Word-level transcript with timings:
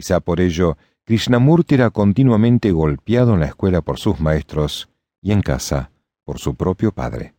Quizá 0.00 0.20
por 0.20 0.40
ello 0.40 0.78
Krishnamurti 1.04 1.74
era 1.74 1.90
continuamente 1.90 2.72
golpeado 2.72 3.34
en 3.34 3.40
la 3.40 3.46
escuela 3.48 3.82
por 3.82 3.98
sus 3.98 4.18
maestros 4.18 4.88
y 5.20 5.32
en 5.32 5.42
casa 5.42 5.90
por 6.24 6.38
su 6.38 6.54
propio 6.54 6.90
padre. 6.90 7.34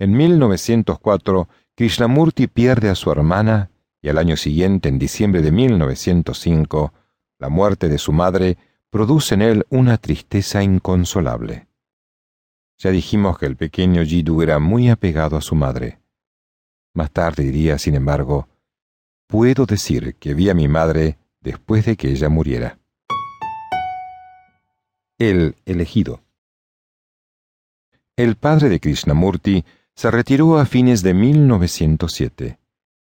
En 0.00 0.16
1904, 0.16 1.48
Krishnamurti 1.76 2.48
pierde 2.48 2.90
a 2.90 2.96
su 2.96 3.12
hermana 3.12 3.70
y 4.02 4.08
al 4.08 4.18
año 4.18 4.36
siguiente, 4.36 4.88
en 4.88 4.98
diciembre 4.98 5.42
de 5.42 5.52
1905, 5.52 6.92
la 7.38 7.48
muerte 7.48 7.88
de 7.88 7.98
su 7.98 8.12
madre 8.12 8.58
produce 8.90 9.36
en 9.36 9.42
él 9.42 9.66
una 9.70 9.96
tristeza 9.96 10.60
inconsolable. 10.64 11.68
Ya 12.78 12.90
dijimos 12.90 13.38
que 13.38 13.46
el 13.46 13.54
pequeño 13.54 14.02
Jiddu 14.02 14.42
era 14.42 14.58
muy 14.58 14.90
apegado 14.90 15.36
a 15.36 15.40
su 15.40 15.54
madre. 15.54 16.00
Más 16.94 17.12
tarde 17.12 17.44
diría, 17.44 17.78
sin 17.78 17.94
embargo, 17.94 18.48
puedo 19.30 19.64
decir 19.64 20.16
que 20.16 20.34
vi 20.34 20.50
a 20.50 20.54
mi 20.54 20.66
madre 20.66 21.16
después 21.40 21.86
de 21.86 21.96
que 21.96 22.10
ella 22.10 22.28
muriera. 22.28 22.78
El 25.18 25.54
elegido. 25.64 26.20
El 28.16 28.34
padre 28.34 28.68
de 28.68 28.80
Krishnamurti 28.80 29.64
se 29.94 30.10
retiró 30.10 30.58
a 30.58 30.66
fines 30.66 31.02
de 31.02 31.14
1907 31.14 32.58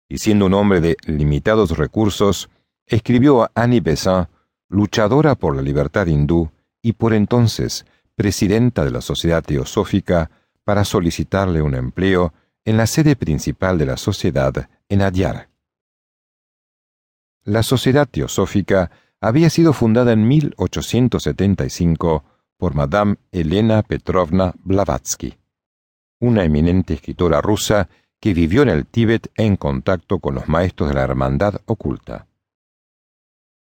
y 0.08 0.18
siendo 0.20 0.46
un 0.46 0.54
hombre 0.54 0.80
de 0.80 0.98
limitados 1.06 1.78
recursos, 1.78 2.50
escribió 2.86 3.44
a 3.44 3.52
Annie 3.54 3.82
Besant, 3.82 4.30
luchadora 4.70 5.36
por 5.36 5.56
la 5.56 5.62
libertad 5.62 6.08
hindú 6.08 6.50
y 6.82 6.94
por 6.94 7.14
entonces 7.14 7.86
presidenta 8.16 8.86
de 8.86 8.92
la 8.92 9.02
Sociedad 9.02 9.44
Teosófica, 9.44 10.32
para 10.64 10.86
solicitarle 10.86 11.62
un 11.62 11.76
empleo 11.76 12.34
en 12.64 12.78
la 12.78 12.88
sede 12.88 13.16
principal 13.16 13.78
de 13.78 13.86
la 13.86 13.98
sociedad 13.98 14.70
en 14.88 15.02
Adyar. 15.02 15.55
La 17.48 17.62
Sociedad 17.62 18.08
Teosófica 18.10 18.90
había 19.22 19.52
sido 19.52 19.72
fundada 19.72 20.14
en 20.14 20.28
1875 20.28 22.24
por 22.58 22.74
Madame 22.74 23.18
Elena 23.32 23.84
Petrovna 23.84 24.56
Blavatsky, 24.64 25.38
una 26.20 26.44
eminente 26.44 26.96
escritora 26.96 27.42
rusa 27.42 27.88
que 28.20 28.34
vivió 28.34 28.64
en 28.64 28.70
el 28.70 28.88
Tíbet 28.88 29.32
en 29.36 29.58
contacto 29.58 30.18
con 30.18 30.34
los 30.34 30.50
maestros 30.50 30.90
de 30.90 30.96
la 30.96 31.04
Hermandad 31.04 31.62
Oculta. 31.68 32.26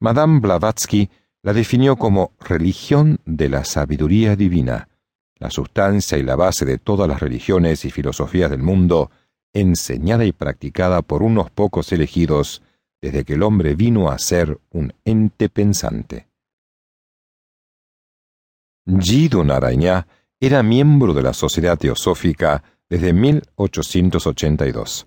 Madame 0.01 0.41
Blavatsky 0.41 1.11
la 1.43 1.53
definió 1.53 1.97
como 1.97 2.33
religión 2.41 3.21
de 3.27 3.51
la 3.51 3.67
sabiduría 3.67 4.35
divina, 4.35 4.89
la 5.37 5.51
sustancia 5.51 6.17
y 6.17 6.23
la 6.23 6.37
base 6.37 6.65
de 6.65 6.79
todas 6.79 7.07
las 7.07 7.21
religiones 7.21 7.85
y 7.85 7.91
filosofías 7.91 8.51
del 8.51 8.63
mundo, 8.63 9.11
enseñada 9.53 10.25
y 10.25 10.33
practicada 10.33 11.03
por 11.03 11.23
unos 11.23 11.51
pocos 11.51 11.93
elegidos 11.93 12.63
desde 13.05 13.23
que 13.27 13.35
el 13.35 13.43
hombre 13.43 13.75
vino 13.75 14.09
a 14.09 14.19
ser 14.19 14.59
un 14.71 14.95
ente 15.05 15.51
pensante. 15.51 16.27
Jiddu 18.87 19.45
Narayana 19.45 20.07
era 20.41 20.63
miembro 20.63 21.13
de 21.13 21.21
la 21.21 21.35
Sociedad 21.35 21.77
Teosófica 21.77 22.65
desde 22.89 23.13
1882, 23.13 25.05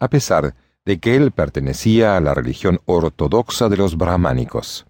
a 0.00 0.08
pesar 0.08 0.54
de 0.84 1.00
que 1.00 1.16
él 1.16 1.32
pertenecía 1.32 2.14
a 2.18 2.20
la 2.20 2.34
religión 2.34 2.78
ortodoxa 2.84 3.70
de 3.70 3.78
los 3.78 3.96
brahmánicos. 3.96 4.84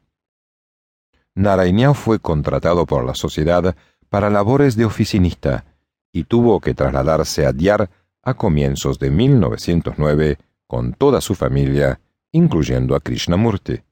Narayana 1.37 1.95
fue 1.95 2.19
contratado 2.19 2.85
por 2.85 3.05
la 3.05 3.15
sociedad 3.15 3.77
para 4.09 4.29
labores 4.29 4.75
de 4.75 4.87
oficinista 4.87 5.67
y 6.11 6.25
tuvo 6.25 6.59
que 6.59 6.75
trasladarse 6.75 7.47
a 7.47 7.53
Diyar 7.53 7.91
a 8.25 8.35
comienzos 8.35 8.99
de 8.99 9.13
1909 9.13 10.39
con 10.67 10.95
toda 10.95 11.21
su 11.21 11.37
familia 11.37 12.01
incluyendo 12.33 12.95
a 12.95 13.01
Krishnamurti. 13.01 13.83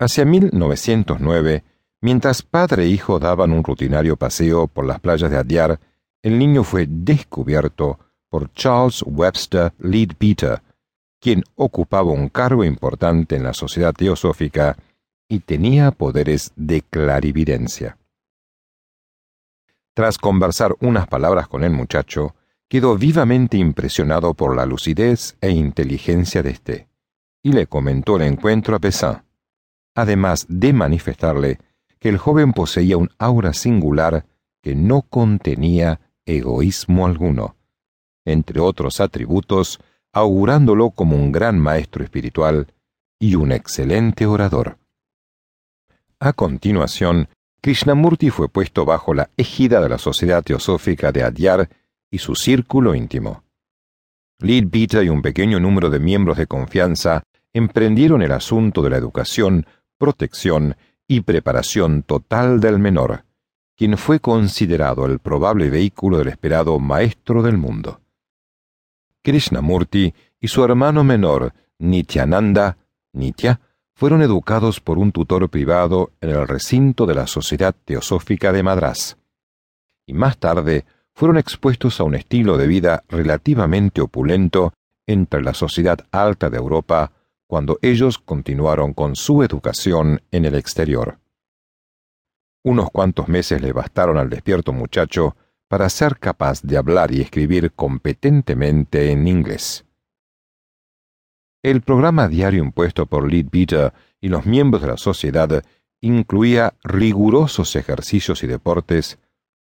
Hacia 0.00 0.24
1909, 0.24 1.64
mientras 2.00 2.42
padre 2.42 2.84
e 2.84 2.88
hijo 2.88 3.18
daban 3.18 3.52
un 3.52 3.64
rutinario 3.64 4.16
paseo 4.16 4.68
por 4.68 4.86
las 4.86 5.00
playas 5.00 5.30
de 5.30 5.38
Adyar, 5.38 5.80
el 6.22 6.38
niño 6.38 6.64
fue 6.64 6.86
descubierto 6.88 7.98
por 8.28 8.52
Charles 8.52 9.02
Webster 9.06 9.72
Leadbeater, 9.78 10.62
quien 11.20 11.42
ocupaba 11.56 12.12
un 12.12 12.28
cargo 12.28 12.64
importante 12.64 13.36
en 13.36 13.42
la 13.42 13.54
sociedad 13.54 13.92
teosófica 13.92 14.76
y 15.28 15.40
tenía 15.40 15.90
poderes 15.90 16.52
de 16.56 16.82
clarividencia. 16.82 17.98
Tras 19.94 20.16
conversar 20.16 20.76
unas 20.80 21.08
palabras 21.08 21.48
con 21.48 21.64
el 21.64 21.72
muchacho, 21.72 22.34
quedó 22.68 22.96
vivamente 22.96 23.56
impresionado 23.56 24.34
por 24.34 24.54
la 24.54 24.66
lucidez 24.66 25.36
e 25.40 25.50
inteligencia 25.50 26.42
de 26.42 26.50
éste, 26.50 26.88
y 27.42 27.52
le 27.52 27.66
comentó 27.66 28.16
el 28.16 28.22
encuentro 28.22 28.76
a 28.76 28.78
Pessin, 28.78 29.22
además 29.94 30.46
de 30.48 30.72
manifestarle 30.72 31.58
que 31.98 32.08
el 32.08 32.18
joven 32.18 32.52
poseía 32.52 32.96
un 32.96 33.10
aura 33.18 33.52
singular 33.52 34.26
que 34.62 34.74
no 34.74 35.02
contenía 35.02 36.00
egoísmo 36.26 37.06
alguno, 37.06 37.56
entre 38.24 38.60
otros 38.60 39.00
atributos, 39.00 39.80
augurándolo 40.12 40.90
como 40.90 41.16
un 41.16 41.32
gran 41.32 41.58
maestro 41.58 42.04
espiritual 42.04 42.72
y 43.18 43.34
un 43.34 43.52
excelente 43.52 44.26
orador. 44.26 44.78
A 46.20 46.32
continuación, 46.32 47.28
Krishnamurti 47.60 48.30
fue 48.30 48.48
puesto 48.48 48.84
bajo 48.84 49.14
la 49.14 49.30
égida 49.36 49.80
de 49.80 49.88
la 49.88 49.98
Sociedad 49.98 50.42
Teosófica 50.42 51.12
de 51.12 51.22
Adyar 51.22 51.68
y 52.10 52.18
su 52.18 52.34
círculo 52.34 52.94
íntimo. 52.94 53.44
Leadbeater 54.40 55.04
y 55.04 55.08
un 55.08 55.22
pequeño 55.22 55.58
número 55.58 55.90
de 55.90 55.98
miembros 55.98 56.38
de 56.38 56.46
confianza 56.46 57.24
emprendieron 57.52 58.22
el 58.22 58.32
asunto 58.32 58.82
de 58.82 58.90
la 58.90 58.96
educación, 58.96 59.66
protección 59.98 60.76
y 61.06 61.22
preparación 61.22 62.02
total 62.02 62.60
del 62.60 62.78
menor, 62.78 63.24
quien 63.76 63.96
fue 63.96 64.20
considerado 64.20 65.06
el 65.06 65.18
probable 65.18 65.70
vehículo 65.70 66.18
del 66.18 66.28
esperado 66.28 66.78
maestro 66.78 67.42
del 67.42 67.58
mundo. 67.58 68.00
Krishnamurti 69.22 70.14
y 70.40 70.48
su 70.48 70.64
hermano 70.64 71.04
menor, 71.04 71.52
Nityananda, 71.78 72.78
Nitya, 73.12 73.60
fueron 73.94 74.22
educados 74.22 74.80
por 74.80 74.98
un 74.98 75.10
tutor 75.10 75.48
privado 75.48 76.12
en 76.20 76.30
el 76.30 76.46
recinto 76.46 77.06
de 77.06 77.14
la 77.16 77.26
Sociedad 77.26 77.74
Teosófica 77.84 78.52
de 78.52 78.62
Madras. 78.62 79.16
Y 80.06 80.12
más 80.12 80.38
tarde 80.38 80.84
fueron 81.18 81.36
expuestos 81.36 81.98
a 81.98 82.04
un 82.04 82.14
estilo 82.14 82.56
de 82.56 82.68
vida 82.68 83.02
relativamente 83.08 84.00
opulento 84.00 84.72
entre 85.04 85.42
la 85.42 85.52
sociedad 85.52 85.98
alta 86.12 86.48
de 86.48 86.58
Europa 86.58 87.10
cuando 87.48 87.80
ellos 87.82 88.18
continuaron 88.18 88.94
con 88.94 89.16
su 89.16 89.42
educación 89.42 90.22
en 90.30 90.44
el 90.44 90.54
exterior. 90.54 91.18
Unos 92.62 92.90
cuantos 92.92 93.26
meses 93.26 93.60
le 93.60 93.72
bastaron 93.72 94.16
al 94.16 94.30
despierto 94.30 94.72
muchacho 94.72 95.34
para 95.66 95.88
ser 95.88 96.20
capaz 96.20 96.62
de 96.62 96.76
hablar 96.76 97.10
y 97.10 97.20
escribir 97.20 97.72
competentemente 97.72 99.10
en 99.10 99.26
inglés. 99.26 99.86
El 101.64 101.80
programa 101.80 102.28
diario 102.28 102.62
impuesto 102.62 103.06
por 103.06 103.28
Leadbeater 103.28 103.92
y 104.20 104.28
los 104.28 104.46
miembros 104.46 104.82
de 104.82 104.88
la 104.88 104.96
sociedad 104.96 105.64
incluía 106.00 106.74
rigurosos 106.84 107.74
ejercicios 107.74 108.44
y 108.44 108.46
deportes, 108.46 109.18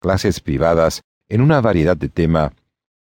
clases 0.01 0.41
privadas 0.41 1.05
en 1.29 1.41
una 1.41 1.61
variedad 1.61 1.97
de 1.97 2.09
temas, 2.09 2.53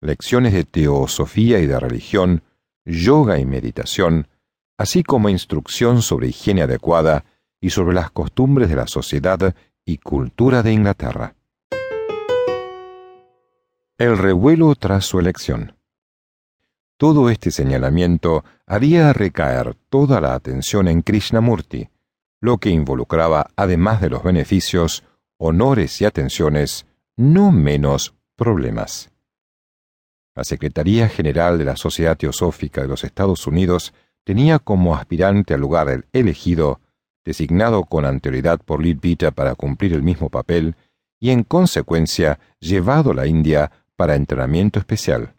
lecciones 0.01 0.53
de 0.53 0.65
teosofía 0.65 1.61
y 1.61 1.67
de 1.67 1.79
religión, 1.79 2.43
yoga 2.85 3.39
y 3.39 3.47
meditación, 3.47 4.29
así 4.77 5.03
como 5.03 5.29
instrucción 5.29 6.03
sobre 6.03 6.29
higiene 6.29 6.63
adecuada 6.63 7.25
y 7.61 7.71
sobre 7.71 7.95
las 7.95 8.11
costumbres 8.11 8.69
de 8.69 8.77
la 8.77 8.87
sociedad 8.87 9.55
y 9.85 9.99
cultura 9.99 10.63
de 10.63 10.73
Inglaterra. 10.73 11.35
El 13.99 14.19
revuelo 14.19 14.75
tras 14.75 15.05
su 15.05 15.21
elección. 15.21 15.77
Todo 16.97 17.31
este 17.31 17.51
señalamiento 17.51 18.45
haría 18.67 19.13
recaer 19.13 19.77
toda 19.89 20.21
la 20.21 20.35
atención 20.35 20.89
en 20.89 21.03
Krishnamurti, 21.03 21.89
lo 22.41 22.59
que 22.59 22.71
involucraba, 22.71 23.51
además 23.55 24.01
de 24.01 24.11
los 24.11 24.25
beneficios, 24.25 25.05
honores 25.37 26.01
y 26.01 26.05
atenciones, 26.05 26.87
no 27.17 27.53
menos 27.53 28.15
problemas. 28.37 29.11
La 30.35 30.45
Secretaría 30.45 31.09
General 31.09 31.59
de 31.59 31.65
la 31.65 31.77
Sociedad 31.77 32.17
Teosófica 32.17 32.81
de 32.83 32.89
los 32.89 33.05
Estados 33.05 33.47
Unidos 33.47 33.93
tenía 34.25 34.59
como 34.59 34.97
aspirante 34.97 35.55
al 35.55 35.61
lugar 35.61 36.07
elegido 36.13 36.81
designado 37.25 37.85
con 37.85 38.05
anterioridad 38.05 38.61
por 38.61 38.83
Leadbeater 38.83 39.33
para 39.33 39.55
cumplir 39.55 39.93
el 39.93 40.03
mismo 40.03 40.29
papel, 40.29 40.77
y 41.21 41.31
en 41.31 41.45
consecuencia 41.45 42.41
llevado 42.59 43.13
a 43.13 43.15
la 43.15 43.27
India 43.27 43.71
para 43.95 44.17
entrenamiento 44.17 44.81
especial. 44.81 45.35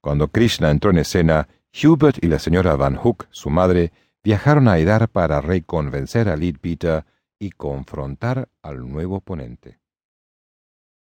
Cuando 0.00 0.28
Krishna 0.28 0.70
entró 0.70 0.90
en 0.90 0.98
escena, 0.98 1.48
Hubert 1.82 2.22
y 2.22 2.28
la 2.28 2.38
señora 2.38 2.76
Van 2.76 2.96
Hook, 2.96 3.26
su 3.30 3.50
madre, 3.50 3.92
viajaron 4.22 4.68
a 4.68 4.72
Aidar 4.72 5.08
para 5.08 5.40
reconvencer 5.40 6.28
a 6.28 6.36
Leadbeater 6.36 7.04
y 7.38 7.50
confrontar 7.50 8.48
al 8.62 8.88
nuevo 8.88 9.16
oponente. 9.16 9.79